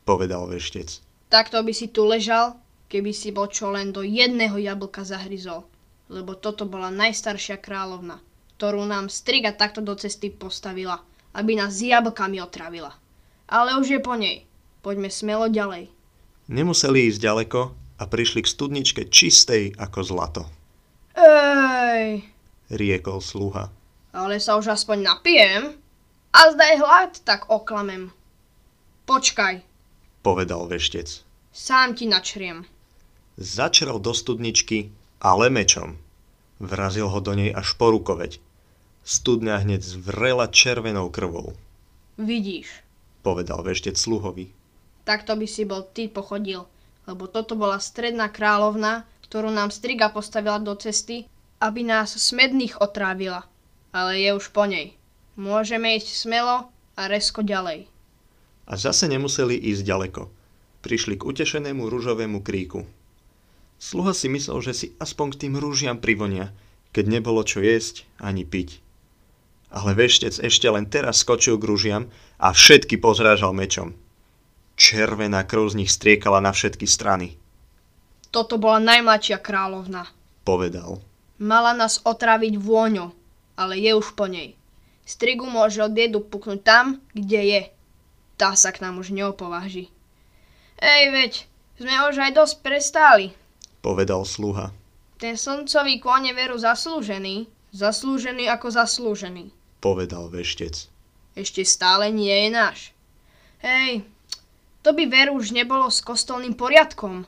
Povedal 0.07 0.47
veštec. 0.47 1.02
Takto 1.26 1.59
by 1.66 1.73
si 1.75 1.90
tu 1.90 2.07
ležal, 2.07 2.55
keby 2.87 3.11
si 3.11 3.35
bol 3.35 3.50
čo 3.50 3.75
len 3.75 3.90
do 3.90 4.07
jedného 4.07 4.55
jablka 4.55 5.02
zahryzol. 5.02 5.66
Lebo 6.07 6.38
toto 6.38 6.62
bola 6.71 6.95
najstaršia 6.95 7.59
kráľovna, 7.59 8.23
ktorú 8.55 8.87
nám 8.87 9.11
striga 9.11 9.50
takto 9.50 9.83
do 9.83 9.99
cesty 9.99 10.31
postavila, 10.31 11.02
aby 11.35 11.59
nás 11.59 11.75
s 11.75 11.90
jablkami 11.90 12.38
otravila. 12.38 12.95
Ale 13.50 13.75
už 13.83 13.99
je 13.99 14.00
po 14.00 14.14
nej. 14.14 14.47
Poďme 14.87 15.11
smelo 15.11 15.50
ďalej. 15.50 15.90
Nemuseli 16.47 17.11
ísť 17.11 17.19
ďaleko 17.19 17.61
a 17.99 18.05
prišli 18.07 18.47
k 18.47 18.52
studničke 18.55 19.02
čistej 19.11 19.75
ako 19.75 19.99
zlato. 20.07 20.43
Ej, 21.19 22.23
Riekol 22.71 23.19
sluha. 23.19 23.75
ale 24.14 24.38
sa 24.38 24.55
už 24.55 24.71
aspoň 24.71 24.99
napijem. 25.02 25.75
A 26.31 26.55
zdaj 26.55 26.78
hlad, 26.78 27.12
tak 27.26 27.50
oklamem. 27.50 28.14
Počkaj, 29.05 29.66
Povedal 30.23 30.71
veštec. 30.71 31.26
sám 31.50 31.99
ti 31.99 32.07
načriem. 32.07 32.62
Začrel 33.35 33.99
do 33.99 34.14
studničky, 34.14 34.95
ale 35.19 35.50
mečom. 35.50 35.99
Vrazil 36.62 37.11
ho 37.11 37.19
do 37.19 37.35
nej 37.35 37.50
až 37.50 37.75
po 37.75 37.90
rukoveď. 37.90 38.38
Studňa 39.02 39.66
hneď 39.66 39.83
zvrela 39.83 40.47
červenou 40.47 41.11
krvou, 41.11 41.59
Vidíš, 42.19 42.71
povedal 43.23 43.66
veštec 43.66 43.99
sluhovi. 43.99 44.50
Takto 45.06 45.38
by 45.38 45.46
si 45.46 45.62
bol 45.62 45.86
ty 45.86 46.10
pochodil, 46.10 46.66
lebo 47.06 47.30
toto 47.30 47.54
bola 47.54 47.78
stredná 47.78 48.26
kráľovna, 48.26 49.06
ktorú 49.30 49.54
nám 49.54 49.70
striga 49.70 50.10
postavila 50.10 50.58
do 50.58 50.75
cesty, 50.75 51.30
aby 51.62 51.86
nás 51.86 52.18
smedných 52.18 52.82
otrávila. 52.82 53.46
Ale 53.94 54.18
je 54.18 54.30
už 54.34 54.50
po 54.50 54.66
nej. 54.66 54.98
Môžeme 55.38 55.96
ísť 55.96 56.26
smelo 56.26 56.68
a 56.98 57.02
resko 57.06 57.40
ďalej. 57.46 57.86
A 58.66 58.75
zase 58.75 59.06
nemuseli 59.06 59.54
ísť 59.54 59.82
ďaleko. 59.86 60.22
Prišli 60.82 61.14
k 61.16 61.26
utešenému 61.26 61.86
rúžovému 61.86 62.42
kríku. 62.42 62.84
Sluha 63.78 64.16
si 64.16 64.26
myslel, 64.32 64.58
že 64.64 64.72
si 64.75 64.86
aspoň 64.98 65.26
k 65.32 65.40
tým 65.46 65.54
rúžiam 65.60 65.96
privonia, 66.00 66.50
keď 66.90 67.20
nebolo 67.20 67.44
čo 67.44 67.62
jesť 67.62 68.08
ani 68.18 68.42
piť. 68.42 68.80
Ale 69.68 69.92
veštec 69.92 70.40
ešte 70.40 70.66
len 70.72 70.88
teraz 70.88 71.20
skočil 71.20 71.60
k 71.60 71.68
rúžiam 71.68 72.04
a 72.40 72.56
všetky 72.56 72.96
pozrážal 72.96 73.52
mečom. 73.52 73.92
Červená 74.76 75.42
krv 75.42 75.73
z 75.73 75.78
nich 75.83 75.90
striekala 75.90 76.38
na 76.38 76.52
všetky 76.52 76.85
strany, 76.85 77.37
Toto 78.28 78.61
bola 78.61 78.76
najmladšia 78.78 79.40
kráľovna. 79.40 80.04
povedal. 80.45 81.00
Mala 81.37 81.73
nás 81.73 82.00
otraviť 82.00 82.56
vôňou, 82.56 83.12
ale 83.56 83.76
je 83.76 83.92
už 83.92 84.12
po 84.12 84.25
nej. 84.28 84.56
Strigu 85.04 85.45
môže 85.45 85.80
od 85.80 85.92
jedu 85.92 86.21
puknúť 86.21 86.61
tam, 86.64 86.87
kde 87.12 87.40
je. 87.45 87.62
Tá 88.37 88.52
sa 88.56 88.73
k 88.73 88.80
nám 88.85 89.00
už 89.00 89.12
neopováži. 89.12 89.88
Ej, 90.76 91.02
veď, 91.12 91.33
sme 91.76 91.92
už 92.09 92.21
aj 92.21 92.33
dosť 92.37 92.54
prestáli. 92.61 93.26
Povedal 93.80 94.25
sluha. 94.25 94.73
Ten 95.16 95.37
slncový 95.37 96.00
kôň 96.00 96.33
je 96.33 96.35
veru 96.37 96.56
zaslúžený, 96.56 97.49
zaslúžený 97.73 98.49
ako 98.52 98.68
zaslúžený. 98.73 99.52
Povedal 99.80 100.28
veštec. 100.28 100.88
Ešte 101.37 101.64
stále 101.64 102.09
nie 102.12 102.33
je 102.33 102.49
náš. 102.52 102.78
Hej, 103.61 104.04
to 104.87 104.95
by 104.95 105.11
veru 105.11 105.35
už 105.43 105.50
nebolo 105.50 105.90
s 105.90 105.99
kostolným 105.99 106.55
poriadkom. 106.55 107.26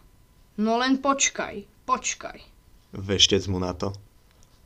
No 0.63 0.79
len 0.79 1.03
počkaj, 1.03 1.67
počkaj. 1.91 2.39
Veštec 2.95 3.51
mu 3.51 3.59
na 3.59 3.75
to. 3.75 3.91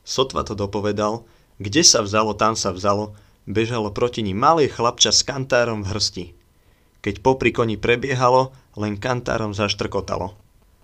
Sotva 0.05 0.45
to 0.45 0.53
dopovedal, 0.53 1.25
kde 1.57 1.81
sa 1.81 2.05
vzalo, 2.05 2.37
tam 2.37 2.53
sa 2.53 2.69
vzalo, 2.69 3.17
bežalo 3.49 3.89
proti 3.89 4.21
ním 4.21 4.37
malé 4.37 4.69
chlapča 4.69 5.09
s 5.09 5.25
kantárom 5.25 5.81
v 5.81 5.89
hrsti. 5.89 6.25
Keď 7.01 7.25
popri 7.25 7.49
koni 7.49 7.81
prebiehalo, 7.81 8.53
len 8.77 9.01
kantárom 9.01 9.57
zaštrkotalo. 9.57 10.37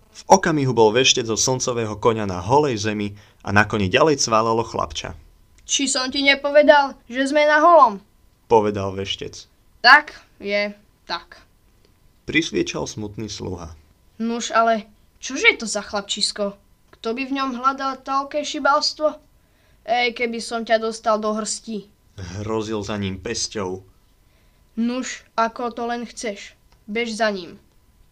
V 0.09 0.21
okamihu 0.33 0.73
bol 0.73 0.89
veštec 0.89 1.29
zo 1.29 1.37
slncového 1.37 1.93
konia 2.01 2.25
na 2.25 2.41
holej 2.41 2.89
zemi 2.89 3.13
a 3.45 3.53
na 3.53 3.69
koni 3.69 3.85
ďalej 3.85 4.17
cválalo 4.17 4.65
chlapča. 4.65 5.13
Či 5.69 5.85
som 5.85 6.09
ti 6.09 6.25
nepovedal, 6.25 6.97
že 7.05 7.29
sme 7.29 7.45
na 7.45 7.61
holom? 7.61 8.01
Povedal 8.49 8.97
veštec. 8.97 9.45
Tak 9.85 10.17
je, 10.41 10.73
tak. 11.05 11.48
Prisviečal 12.29 12.85
smutný 12.85 13.25
sluha. 13.25 13.73
Nuž 14.21 14.53
ale, 14.53 14.85
čože 15.17 15.49
je 15.49 15.65
to 15.65 15.65
za 15.65 15.81
chlapčisko? 15.81 16.53
Kto 16.93 17.17
by 17.17 17.25
v 17.25 17.33
ňom 17.41 17.57
hľadal 17.57 18.05
toľké 18.05 18.45
šibalstvo? 18.45 19.17
Ej, 19.81 20.13
keby 20.13 20.37
som 20.37 20.61
ťa 20.61 20.77
dostal 20.77 21.17
do 21.17 21.33
hrsti. 21.33 21.89
Hrozil 22.37 22.85
za 22.85 23.01
ním 23.01 23.17
pesťou. 23.17 23.81
Nuž, 24.77 25.25
ako 25.33 25.73
to 25.73 25.89
len 25.89 26.05
chceš. 26.05 26.53
Bež 26.85 27.17
za 27.17 27.33
ním. 27.33 27.57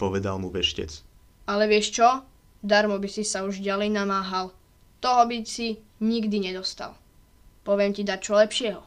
Povedal 0.01 0.41
mu 0.41 0.49
veštec. 0.49 1.05
Ale 1.45 1.69
vieš 1.69 2.01
čo? 2.01 2.25
Darmo 2.65 2.97
by 2.97 3.05
si 3.05 3.21
sa 3.21 3.45
už 3.45 3.61
ďalej 3.61 3.93
namáhal. 3.93 4.49
Toho 4.97 5.29
by 5.29 5.45
si 5.45 5.77
nikdy 6.01 6.41
nedostal. 6.41 6.97
Poviem 7.61 7.93
ti 7.93 8.01
dať 8.01 8.19
čo 8.25 8.33
lepšieho. 8.33 8.81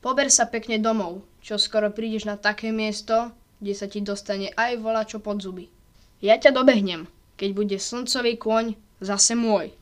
Pober 0.00 0.32
sa 0.32 0.48
pekne 0.48 0.80
domov, 0.80 1.20
čo 1.44 1.60
skoro 1.60 1.92
prídeš 1.92 2.24
na 2.24 2.40
také 2.40 2.72
miesto, 2.72 3.28
kde 3.58 3.72
sa 3.74 3.86
ti 3.86 4.02
dostane 4.02 4.50
aj 4.54 4.80
volačo 4.82 5.18
pod 5.22 5.42
zuby. 5.42 5.70
Ja 6.24 6.40
ťa 6.40 6.56
dobehnem, 6.56 7.10
keď 7.36 7.50
bude 7.52 7.76
slncový 7.78 8.38
kôň 8.40 8.74
zase 9.02 9.36
môj. 9.36 9.74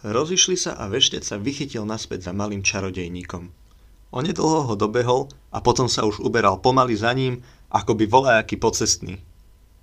Rozišli 0.00 0.56
sa 0.56 0.80
a 0.80 0.88
veštec 0.88 1.20
sa 1.20 1.36
vychytil 1.36 1.84
naspäť 1.84 2.30
za 2.30 2.32
malým 2.32 2.64
čarodejníkom. 2.64 3.52
Onedlho 4.10 4.66
ho 4.66 4.74
dobehol 4.74 5.30
a 5.54 5.62
potom 5.62 5.86
sa 5.86 6.02
už 6.02 6.18
uberal 6.24 6.58
pomaly 6.58 6.98
za 6.98 7.14
ním, 7.14 7.44
ako 7.70 7.94
by 7.94 8.04
volajaký 8.10 8.58
pocestný. 8.58 9.22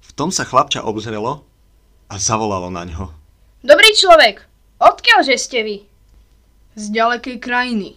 V 0.03 0.11
tom 0.17 0.33
sa 0.33 0.43
chlapča 0.43 0.83
obzrelo 0.83 1.47
a 2.11 2.15
zavolalo 2.19 2.67
na 2.67 2.83
ňo. 2.83 3.13
Dobrý 3.63 3.93
človek, 3.95 4.43
odkiaľže 4.83 5.35
ste 5.39 5.59
vy? 5.63 5.77
Z 6.75 6.91
ďalekej 6.91 7.37
krajiny. 7.39 7.95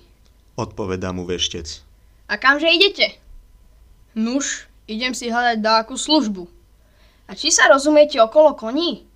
Odpovedá 0.54 1.10
mu 1.10 1.26
veštec. 1.26 1.82
A 2.30 2.38
kamže 2.38 2.70
idete? 2.70 3.18
Nuž, 4.14 4.69
idem 4.90 5.14
si 5.14 5.30
hľadať 5.30 5.62
dáku 5.62 5.94
službu. 5.94 6.50
A 7.30 7.38
či 7.38 7.54
sa 7.54 7.70
rozumiete 7.70 8.18
okolo 8.18 8.58
koní? 8.58 9.06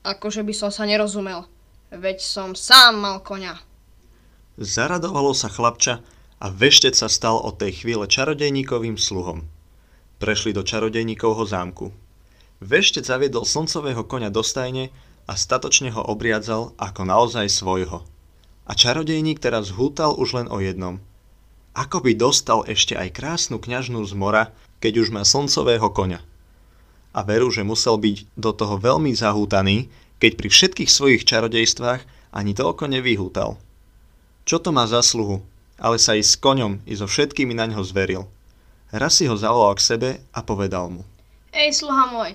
Akože 0.00 0.40
by 0.40 0.54
som 0.56 0.72
sa 0.72 0.88
nerozumel. 0.88 1.44
Veď 1.92 2.24
som 2.24 2.56
sám 2.56 2.96
mal 2.96 3.20
konia. 3.20 3.60
Zaradovalo 4.56 5.36
sa 5.36 5.52
chlapča 5.52 6.00
a 6.40 6.46
veštec 6.48 6.96
sa 6.96 7.12
stal 7.12 7.36
od 7.36 7.60
tej 7.60 7.84
chvíle 7.84 8.08
čarodejníkovým 8.08 8.96
sluhom. 8.96 9.44
Prešli 10.16 10.56
do 10.56 10.64
čarodejníkovho 10.64 11.44
zámku. 11.44 11.92
Veštec 12.64 13.04
zaviedol 13.04 13.44
slncového 13.44 14.04
konia 14.08 14.32
do 14.32 14.40
stajne 14.40 14.88
a 15.28 15.36
statočne 15.36 15.92
ho 15.92 16.00
obriadzal 16.00 16.72
ako 16.80 17.04
naozaj 17.04 17.48
svojho. 17.48 18.04
A 18.68 18.72
čarodejník 18.72 19.40
teraz 19.40 19.72
hútal 19.72 20.16
už 20.16 20.44
len 20.44 20.48
o 20.48 20.60
jednom. 20.60 21.00
Ako 21.76 22.04
by 22.04 22.16
dostal 22.16 22.64
ešte 22.68 22.96
aj 22.96 23.16
krásnu 23.16 23.60
kňažnú 23.60 24.04
z 24.04 24.12
mora, 24.16 24.52
keď 24.80 25.06
už 25.06 25.08
má 25.12 25.22
slncového 25.22 25.86
konia. 25.92 26.24
A 27.12 27.20
veru, 27.22 27.52
že 27.52 27.66
musel 27.66 28.00
byť 28.00 28.26
do 28.34 28.50
toho 28.56 28.80
veľmi 28.80 29.12
zahútaný, 29.12 29.92
keď 30.20 30.32
pri 30.36 30.48
všetkých 30.48 30.90
svojich 30.90 31.22
čarodejstvách 31.24 32.02
ani 32.32 32.52
toľko 32.56 32.88
nevyhútal. 32.88 33.60
Čo 34.48 34.58
to 34.58 34.70
má 34.72 34.88
zasluhu, 34.88 35.44
ale 35.80 35.96
sa 35.96 36.16
i 36.16 36.22
s 36.24 36.36
koňom, 36.36 36.84
i 36.86 36.94
so 36.96 37.08
všetkými 37.08 37.56
na 37.56 37.68
ňo 37.70 37.82
zveril. 37.84 38.24
Raz 38.90 39.22
si 39.22 39.30
ho 39.30 39.36
zavolal 39.38 39.78
k 39.78 39.86
sebe 39.86 40.10
a 40.34 40.40
povedal 40.42 40.90
mu. 40.90 41.02
Ej, 41.50 41.82
sluha 41.82 42.10
môj, 42.10 42.34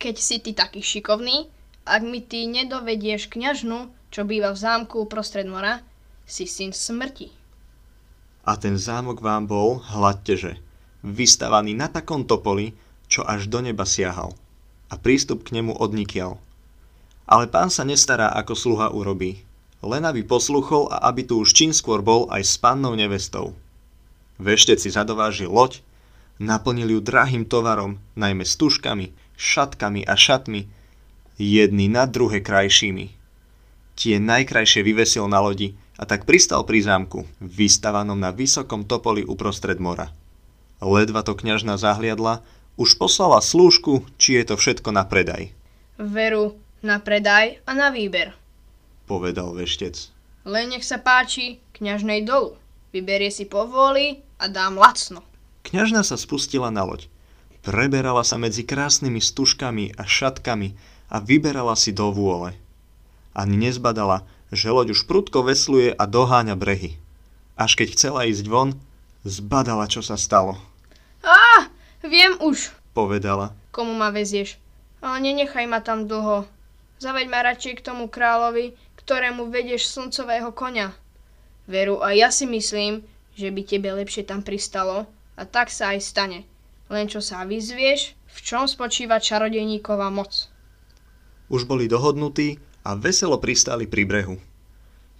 keď 0.00 0.14
si 0.16 0.36
ty 0.40 0.56
taký 0.56 0.80
šikovný, 0.80 1.48
ak 1.84 2.02
mi 2.04 2.24
ty 2.24 2.48
nedovedieš 2.48 3.28
kňažnu, 3.28 3.92
čo 4.08 4.24
býva 4.24 4.52
v 4.52 4.62
zámku 4.62 4.96
uprostred 5.04 5.44
mora, 5.44 5.84
si 6.24 6.46
syn 6.48 6.72
smrti. 6.72 7.28
A 8.48 8.56
ten 8.56 8.80
zámok 8.80 9.20
vám 9.20 9.44
bol, 9.44 9.82
hladteže, 9.92 10.56
vystavaný 11.02 11.76
na 11.76 11.88
takom 11.88 12.24
topoli, 12.24 12.76
čo 13.10 13.26
až 13.26 13.50
do 13.50 13.60
neba 13.64 13.82
siahal. 13.88 14.36
A 14.90 14.98
prístup 14.98 15.46
k 15.46 15.58
nemu 15.58 15.76
odnikial. 15.76 16.38
Ale 17.30 17.46
pán 17.46 17.70
sa 17.70 17.86
nestará, 17.86 18.30
ako 18.34 18.54
sluha 18.54 18.90
urobí. 18.90 19.42
Len 19.80 20.02
aby 20.04 20.26
posluchol 20.26 20.92
a 20.92 21.08
aby 21.08 21.24
tu 21.24 21.40
už 21.40 21.56
čím 21.56 21.72
skôr 21.72 22.04
bol 22.04 22.28
aj 22.28 22.42
s 22.44 22.54
pannou 22.60 22.92
nevestou. 22.92 23.56
Vešteci 24.40 24.92
zadovážil 24.92 25.48
loď, 25.48 25.80
naplnili 26.40 26.96
ju 26.96 27.00
drahým 27.00 27.44
tovarom, 27.48 28.00
najmä 28.16 28.44
stužkami, 28.44 29.12
šatkami 29.36 30.04
a 30.04 30.16
šatmi, 30.16 30.68
jedný 31.40 31.86
nad 31.88 32.12
druhé 32.12 32.44
krajšími. 32.44 33.06
Tie 33.96 34.16
najkrajšie 34.16 34.80
vyvesil 34.84 35.28
na 35.28 35.40
lodi 35.40 35.76
a 36.00 36.04
tak 36.08 36.24
pristal 36.24 36.64
pri 36.64 36.84
zámku, 36.84 37.28
vystavanom 37.40 38.16
na 38.16 38.32
vysokom 38.32 38.84
topoli 38.88 39.24
uprostred 39.24 39.76
mora. 39.76 40.08
Ledva 40.80 41.20
to 41.20 41.36
kňažna 41.36 41.76
zahliadla, 41.76 42.40
už 42.80 42.96
poslala 42.96 43.44
slúžku, 43.44 44.08
či 44.16 44.40
je 44.40 44.52
to 44.52 44.54
všetko 44.56 44.88
na 44.96 45.04
predaj. 45.04 45.52
Veru, 46.00 46.56
na 46.80 46.96
predaj 46.96 47.60
a 47.68 47.76
na 47.76 47.92
výber. 47.92 48.32
Povedal 49.04 49.52
veštec. 49.52 50.08
Len 50.48 50.72
nech 50.72 50.88
sa 50.88 50.96
páči, 50.96 51.60
kňažnej 51.76 52.24
dolu. 52.24 52.56
Vyberie 52.96 53.28
si 53.28 53.44
povôli 53.44 54.24
a 54.40 54.48
dám 54.48 54.80
lacno. 54.80 55.20
Kňažna 55.68 56.00
sa 56.00 56.16
spustila 56.16 56.72
na 56.72 56.88
loď. 56.88 57.12
Preberala 57.60 58.24
sa 58.24 58.40
medzi 58.40 58.64
krásnymi 58.64 59.20
stužkami 59.20 60.00
a 60.00 60.08
šatkami 60.08 60.72
a 61.12 61.20
vyberala 61.20 61.76
si 61.76 61.92
do 61.92 62.08
vôle. 62.08 62.56
Ani 63.36 63.60
nezbadala, 63.60 64.24
že 64.48 64.72
loď 64.72 64.96
už 64.96 65.04
prudko 65.04 65.44
vesluje 65.44 65.92
a 65.92 66.04
doháňa 66.08 66.56
brehy. 66.56 66.96
Až 67.60 67.76
keď 67.76 67.88
chcela 67.92 68.24
ísť 68.24 68.48
von, 68.48 68.80
zbadala, 69.28 69.84
čo 69.84 70.00
sa 70.00 70.16
stalo. 70.16 70.56
Viem 72.00 72.40
už, 72.40 72.72
Povedala. 72.96 73.52
komu 73.70 73.92
ma 73.92 74.08
vezieš. 74.08 74.56
Ale 75.00 75.20
nenechaj 75.20 75.64
ma 75.68 75.80
tam 75.80 76.04
dlho. 76.08 76.44
Zaveď 77.00 77.26
ma 77.32 77.40
radšej 77.40 77.80
k 77.80 77.84
tomu 77.84 78.08
kráľovi, 78.08 78.76
ktorému 79.00 79.48
vedieš 79.48 79.88
slncového 79.88 80.52
konia. 80.52 80.92
Veru, 81.64 82.04
a 82.04 82.12
ja 82.12 82.28
si 82.28 82.44
myslím, 82.44 83.00
že 83.32 83.48
by 83.48 83.60
tebe 83.64 83.88
lepšie 83.96 84.28
tam 84.28 84.44
pristalo 84.44 85.08
a 85.36 85.42
tak 85.48 85.72
sa 85.72 85.96
aj 85.96 86.00
stane. 86.04 86.44
Len 86.92 87.08
čo 87.08 87.24
sa 87.24 87.48
vyzvieš, 87.48 88.12
v 88.28 88.38
čom 88.44 88.68
spočíva 88.68 89.16
čarodejníková 89.22 90.12
moc. 90.12 90.50
Už 91.48 91.64
boli 91.64 91.88
dohodnutí 91.88 92.60
a 92.84 92.96
veselo 92.96 93.40
pristáli 93.40 93.88
pri 93.88 94.04
brehu. 94.04 94.36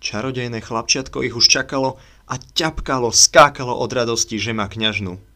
Čarodejné 0.01 0.61
chlapčiatko 0.65 1.25
ich 1.25 1.37
už 1.37 1.49
čakalo 1.49 2.01
a 2.29 2.35
ťapkalo, 2.41 3.13
skákalo 3.13 3.73
od 3.77 3.91
radosti, 3.93 4.41
že 4.41 4.57
má 4.57 4.65
kňažnu. 4.69 5.30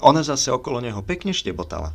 Ona 0.00 0.24
zase 0.24 0.48
okolo 0.48 0.80
neho 0.80 1.00
pekne 1.04 1.36
štebotala. 1.36 1.92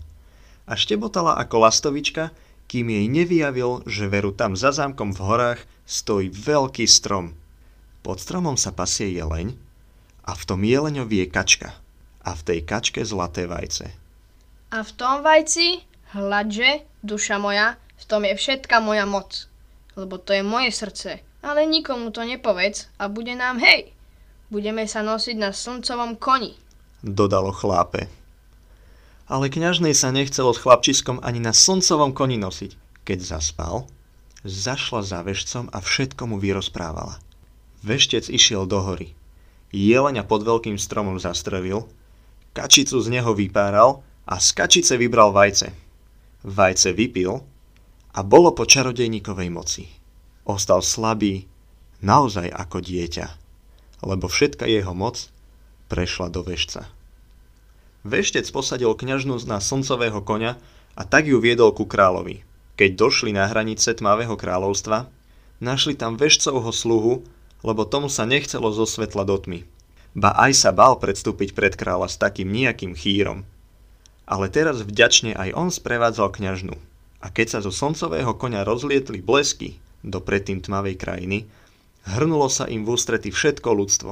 A 0.66 0.74
štebotala 0.74 1.38
ako 1.42 1.66
lastovička, 1.66 2.34
kým 2.66 2.90
jej 2.90 3.06
nevyjavil, 3.06 3.86
že 3.86 4.10
veru 4.10 4.34
tam 4.34 4.58
za 4.58 4.74
zámkom 4.74 5.14
v 5.14 5.22
horách 5.22 5.62
stojí 5.86 6.34
veľký 6.34 6.86
strom. 6.90 7.38
Pod 8.02 8.22
stromom 8.22 8.58
sa 8.58 8.74
pasie 8.74 9.14
jeleň 9.14 9.54
a 10.26 10.34
v 10.34 10.44
tom 10.46 10.62
jeleňovi 10.66 11.26
je 11.26 11.28
kačka 11.30 11.70
a 12.26 12.30
v 12.34 12.42
tej 12.42 12.60
kačke 12.66 13.02
zlaté 13.06 13.46
vajce. 13.46 13.94
A 14.74 14.82
v 14.82 14.92
tom 14.98 15.22
vajci, 15.22 15.86
hladže, 16.18 16.82
duša 17.06 17.38
moja, 17.38 17.78
v 18.02 18.04
tom 18.10 18.26
je 18.26 18.34
všetka 18.34 18.82
moja 18.82 19.06
moc. 19.06 19.46
Lebo 19.94 20.18
to 20.18 20.34
je 20.34 20.42
moje 20.42 20.74
srdce. 20.74 21.22
Ale 21.46 21.70
nikomu 21.70 22.10
to 22.10 22.25
nepovedz 22.25 22.90
a 22.98 23.06
bude 23.06 23.38
nám 23.38 23.62
hej. 23.62 23.94
Budeme 24.50 24.90
sa 24.90 25.06
nosiť 25.06 25.38
na 25.38 25.53
slncovom 25.53 26.18
koni. 26.18 26.58
Dodalo 27.05 27.53
chlápe. 27.53 28.09
Ale 29.29 29.53
kňažnej 29.53 29.94
sa 29.94 30.09
nechcelo 30.09 30.50
s 30.50 30.61
chlapčiskom 30.65 31.22
ani 31.22 31.37
na 31.37 31.53
slncovom 31.53 32.18
koni 32.18 32.41
nosiť. 32.41 32.74
Keď 33.05 33.20
zaspal, 33.22 33.85
zašla 34.41 35.05
za 35.05 35.22
vešcom 35.22 35.70
a 35.70 35.77
všetko 35.85 36.25
mu 36.25 36.41
vyrozprávala. 36.41 37.22
Veštec 37.85 38.25
išiel 38.33 38.65
do 38.65 38.81
hory. 38.81 39.13
Jelenia 39.70 40.25
pod 40.25 40.50
veľkým 40.50 40.81
stromom 40.81 41.22
zastrelil, 41.22 41.85
kačicu 42.57 42.98
z 42.98 43.07
neho 43.13 43.37
vypáral 43.37 44.01
a 44.25 44.41
z 44.41 44.57
kačice 44.57 44.98
vybral 44.98 45.29
vajce. 45.29 45.70
Vajce 46.41 46.89
vypil 46.98 47.37
a 48.18 48.20
bolo 48.25 48.50
po 48.57 48.65
čarodejníkovej 48.65 49.50
moci. 49.53 49.85
Ostal 50.41 50.81
slabý, 50.81 51.46
naozaj 52.01 52.50
ako 52.50 52.81
dieťa, 52.81 53.27
lebo 54.01 54.25
všetka 54.25 54.65
jeho 54.65 54.98
moc 54.98 55.35
prešla 55.88 56.34
do 56.34 56.42
vešca. 56.42 56.90
Veštec 58.06 58.46
posadil 58.54 58.94
kňažnu 58.94 59.42
na 59.50 59.58
slncového 59.58 60.22
koňa 60.22 60.62
a 60.94 61.02
tak 61.04 61.26
ju 61.26 61.42
viedol 61.42 61.74
ku 61.74 61.90
kráľovi. 61.90 62.46
Keď 62.78 62.90
došli 62.94 63.32
na 63.34 63.50
hranice 63.50 63.96
tmavého 63.98 64.38
kráľovstva, 64.38 65.10
našli 65.64 65.98
tam 65.98 66.20
vešcovho 66.20 66.70
sluhu, 66.70 67.26
lebo 67.66 67.88
tomu 67.88 68.12
sa 68.12 68.30
nechcelo 68.30 68.70
zo 68.70 68.86
svetla 68.86 69.26
do 69.26 69.40
tmy. 69.42 69.66
Ba 70.16 70.32
aj 70.38 70.52
sa 70.54 70.72
bál 70.72 71.02
predstúpiť 71.02 71.58
pred 71.58 71.74
kráľa 71.74 72.08
s 72.08 72.22
takým 72.22 72.48
nejakým 72.48 72.94
chýrom. 72.94 73.44
Ale 74.30 74.54
teraz 74.54 74.86
vďačne 74.86 75.34
aj 75.34 75.50
on 75.58 75.70
sprevádzal 75.74 76.30
kňažnu. 76.30 76.76
A 77.26 77.28
keď 77.34 77.58
sa 77.58 77.60
zo 77.66 77.74
slncového 77.74 78.38
koňa 78.38 78.62
rozlietli 78.64 79.20
blesky 79.20 79.82
do 80.06 80.22
predtým 80.22 80.62
tmavej 80.62 80.96
krajiny, 80.96 81.50
hrnulo 82.06 82.54
sa 82.54 82.70
im 82.70 82.86
v 82.86 82.94
ústrety 82.94 83.34
všetko 83.34 83.70
ľudstvo. 83.74 84.12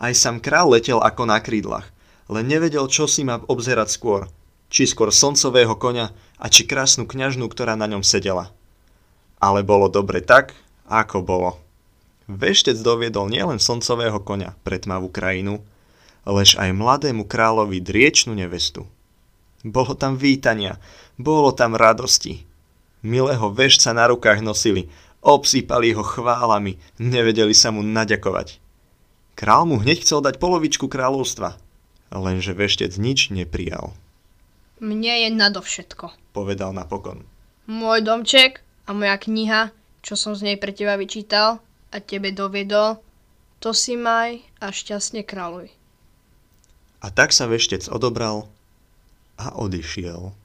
Aj 0.00 0.12
sám 0.12 0.42
král 0.42 0.70
letel 0.74 0.98
ako 0.98 1.28
na 1.28 1.38
krídlach, 1.38 1.88
len 2.26 2.48
nevedel, 2.48 2.88
čo 2.88 3.04
si 3.04 3.22
má 3.22 3.40
obzerať 3.46 3.88
skôr. 3.94 4.26
Či 4.72 4.90
skôr 4.90 5.14
slncového 5.14 5.76
koňa 5.78 6.10
a 6.40 6.46
či 6.50 6.66
krásnu 6.66 7.06
kňažnú, 7.06 7.46
ktorá 7.46 7.78
na 7.78 7.86
ňom 7.86 8.02
sedela. 8.02 8.50
Ale 9.38 9.62
bolo 9.62 9.86
dobre 9.86 10.18
tak, 10.24 10.56
ako 10.88 11.22
bolo. 11.22 11.50
Veštec 12.26 12.80
doviedol 12.80 13.28
nielen 13.28 13.60
slncového 13.60 14.16
koňa 14.24 14.56
pre 14.64 14.80
tmavú 14.80 15.12
krajinu, 15.12 15.60
lež 16.24 16.56
aj 16.56 16.72
mladému 16.72 17.28
kráľovi 17.28 17.84
driečnú 17.84 18.32
nevestu. 18.32 18.88
Bolo 19.60 19.92
tam 19.92 20.16
vítania, 20.16 20.80
bolo 21.20 21.52
tam 21.52 21.76
radosti. 21.76 22.48
Milého 23.04 23.52
vešca 23.52 23.92
na 23.92 24.08
rukách 24.08 24.40
nosili, 24.40 24.88
obsýpali 25.20 25.92
ho 25.92 26.00
chválami, 26.00 26.80
nevedeli 26.96 27.52
sa 27.52 27.68
mu 27.68 27.84
naďakovať. 27.84 28.63
Král 29.34 29.66
mu 29.66 29.82
hneď 29.82 30.06
chcel 30.06 30.22
dať 30.22 30.38
polovičku 30.38 30.86
kráľovstva, 30.86 31.58
lenže 32.14 32.54
veštec 32.54 32.94
nič 32.94 33.34
neprijal. 33.34 33.90
Mne 34.78 35.26
je 35.26 35.28
nadovšetko. 35.34 36.34
Povedal 36.34 36.70
napokon. 36.70 37.26
Môj 37.66 38.06
domček 38.06 38.62
a 38.86 38.94
moja 38.94 39.18
kniha, 39.18 39.74
čo 40.04 40.14
som 40.14 40.38
z 40.38 40.52
nej 40.52 40.56
pre 40.60 40.70
teba 40.70 40.94
vyčítal 40.94 41.58
a 41.90 41.96
tebe 41.98 42.30
dovedol, 42.30 43.00
to 43.58 43.72
si 43.72 43.96
maj 43.96 44.38
a 44.60 44.68
šťastne 44.70 45.24
kráľuj. 45.24 45.72
A 47.00 47.06
tak 47.10 47.32
sa 47.32 47.48
veštec 47.48 47.88
odobral 47.90 48.46
a 49.40 49.50
odišiel. 49.56 50.36